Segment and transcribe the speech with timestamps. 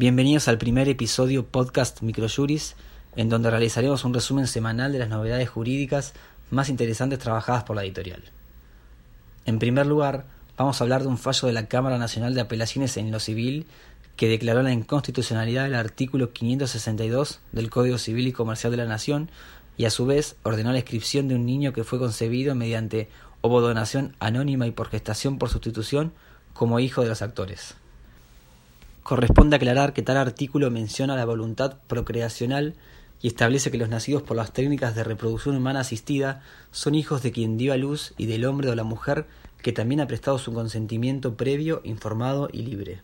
[0.00, 2.74] Bienvenidos al primer episodio podcast Microjuris,
[3.16, 6.14] en donde realizaremos un resumen semanal de las novedades jurídicas
[6.50, 8.22] más interesantes trabajadas por la editorial.
[9.44, 10.24] En primer lugar,
[10.56, 13.66] vamos a hablar de un fallo de la Cámara Nacional de Apelaciones en lo Civil
[14.16, 19.30] que declaró la inconstitucionalidad del artículo 562 del Código Civil y Comercial de la Nación
[19.76, 23.10] y a su vez ordenó la inscripción de un niño que fue concebido mediante
[23.42, 26.14] ovodonación anónima y por gestación por sustitución
[26.54, 27.74] como hijo de los actores.
[29.10, 32.76] Corresponde aclarar que tal artículo menciona la voluntad procreacional
[33.20, 37.32] y establece que los nacidos por las técnicas de reproducción humana asistida son hijos de
[37.32, 39.26] quien dio a luz y del hombre o la mujer
[39.62, 43.02] que también ha prestado su consentimiento previo, informado y libre.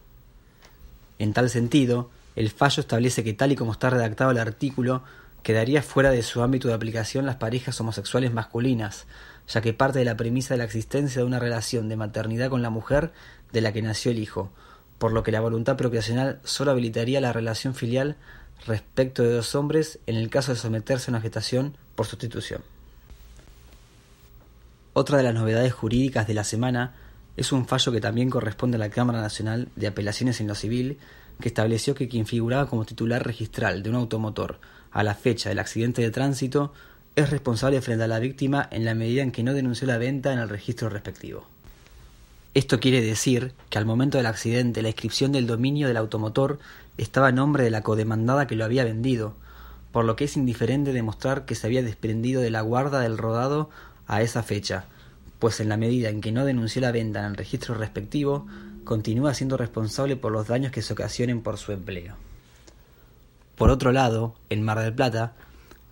[1.19, 5.02] En tal sentido, el fallo establece que tal y como está redactado el artículo,
[5.43, 9.07] quedaría fuera de su ámbito de aplicación las parejas homosexuales masculinas,
[9.48, 12.62] ya que parte de la premisa de la existencia de una relación de maternidad con
[12.62, 13.10] la mujer
[13.51, 14.52] de la que nació el hijo,
[14.98, 18.16] por lo que la voluntad procreacional solo habilitaría la relación filial
[18.66, 22.62] respecto de dos hombres en el caso de someterse a una gestación por sustitución.
[24.93, 26.95] Otra de las novedades jurídicas de la semana
[27.37, 30.99] es un fallo que también corresponde a la Cámara Nacional de Apelaciones en lo Civil,
[31.40, 34.59] que estableció que quien figuraba como titular registral de un automotor
[34.90, 36.73] a la fecha del accidente de tránsito
[37.15, 40.32] es responsable frente a la víctima en la medida en que no denunció la venta
[40.32, 41.46] en el registro respectivo.
[42.57, 46.59] Esto quiere decir que al momento del accidente la inscripción del dominio del automotor
[46.96, 49.35] estaba a nombre de la codemandada que lo había vendido,
[49.93, 53.68] por lo que es indiferente demostrar que se había desprendido de la guarda del rodado
[54.07, 54.87] a esa fecha,
[55.38, 58.46] pues en la medida en que no denunció la venta en el registro respectivo,
[58.84, 62.15] continúa siendo responsable por los daños que se ocasionen por su empleo.
[63.57, 65.34] Por otro lado, en Mar del Plata,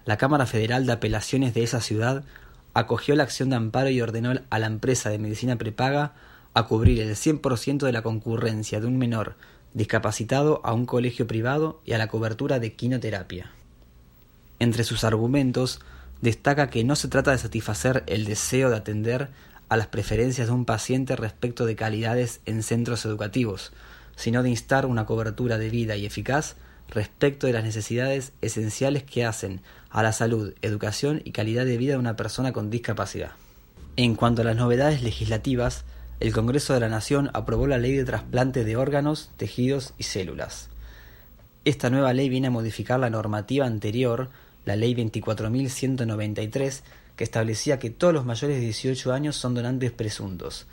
[0.06, 2.24] la Cámara Federal de Apelaciones de esa ciudad
[2.72, 6.14] acogió la acción de amparo y ordenó a la empresa de medicina prepaga
[6.54, 9.36] a cubrir el 100% de la concurrencia de un menor
[9.74, 13.50] discapacitado a un colegio privado y a la cobertura de quinoterapia.
[14.60, 15.80] Entre sus argumentos
[16.22, 19.30] destaca que no se trata de satisfacer el deseo de atender
[19.68, 23.72] a las preferencias de un paciente respecto de calidades en centros educativos,
[24.14, 26.54] sino de instar una cobertura debida y eficaz
[26.88, 29.60] respecto de las necesidades esenciales que hacen
[29.90, 33.32] a la salud, educación y calidad de vida de una persona con discapacidad.
[33.96, 35.84] En cuanto a las novedades legislativas,
[36.24, 40.70] el Congreso de la Nación aprobó la Ley de trasplante de órganos, tejidos y células.
[41.66, 44.30] Esta nueva ley viene a modificar la normativa anterior,
[44.64, 46.80] la Ley 24.193,
[47.14, 50.66] que establecía que todos los mayores de 18 años son donantes presuntos,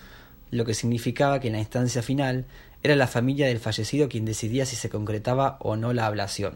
[0.52, 2.46] lo que significaba que en la instancia final
[2.82, 6.54] era la familia del fallecido quien decidía si se concretaba o no la ablación.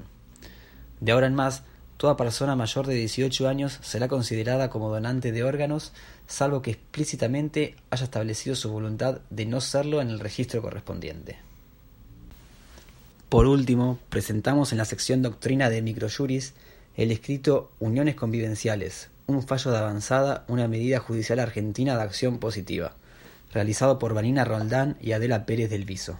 [1.01, 1.63] De ahora en más,
[1.97, 5.93] Toda persona mayor de 18 años será considerada como donante de órganos,
[6.27, 11.37] salvo que explícitamente haya establecido su voluntad de no serlo en el registro correspondiente.
[13.29, 16.53] Por último, presentamos en la sección Doctrina de Microjuris
[16.95, 22.93] el escrito Uniones Convivenciales, un fallo de avanzada, una medida judicial argentina de acción positiva,
[23.53, 26.19] realizado por Vanina Roldán y Adela Pérez del Viso.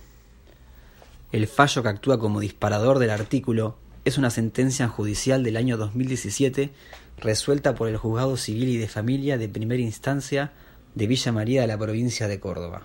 [1.31, 6.69] El fallo que actúa como disparador del artículo es una sentencia judicial del año 2017
[7.17, 10.51] resuelta por el Juzgado Civil y de Familia de Primera Instancia
[10.93, 12.83] de Villa María de la provincia de Córdoba.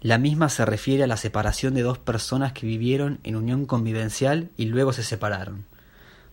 [0.00, 4.48] La misma se refiere a la separación de dos personas que vivieron en unión convivencial
[4.56, 5.66] y luego se separaron.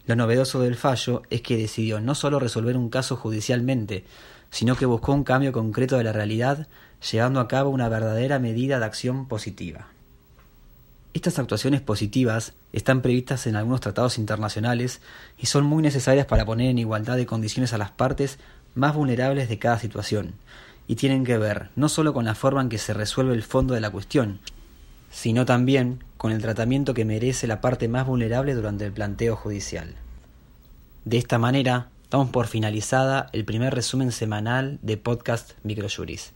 [0.05, 4.05] Lo novedoso del fallo es que decidió no solo resolver un caso judicialmente,
[4.51, 6.67] sino que buscó un cambio concreto de la realidad,
[7.11, 9.89] llevando a cabo una verdadera medida de acción positiva.
[11.13, 15.01] Estas actuaciones positivas están previstas en algunos tratados internacionales
[15.37, 18.39] y son muy necesarias para poner en igualdad de condiciones a las partes
[18.75, 20.33] más vulnerables de cada situación,
[20.87, 23.73] y tienen que ver no solo con la forma en que se resuelve el fondo
[23.73, 24.39] de la cuestión,
[25.11, 29.95] sino también con el tratamiento que merece la parte más vulnerable durante el planteo judicial.
[31.03, 36.31] De esta manera, damos por finalizada el primer resumen semanal de podcast Microjuris.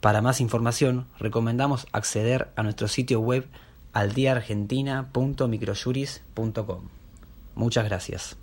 [0.00, 3.46] Para más información, recomendamos acceder a nuestro sitio web
[3.96, 6.88] aldiaargentina.microjuris.com.
[7.54, 8.36] Muchas gracias.